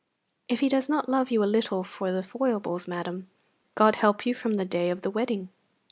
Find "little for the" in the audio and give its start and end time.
1.45-2.23